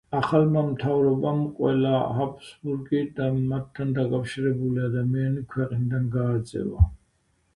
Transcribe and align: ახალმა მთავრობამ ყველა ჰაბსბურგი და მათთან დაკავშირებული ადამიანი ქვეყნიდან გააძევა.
ახალმა 0.17 0.61
მთავრობამ 0.67 1.41
ყველა 1.57 1.91
ჰაბსბურგი 2.19 3.03
და 3.19 3.27
მათთან 3.51 3.93
დაკავშირებული 3.99 4.83
ადამიანი 4.87 5.45
ქვეყნიდან 5.55 6.11
გააძევა. 6.19 6.91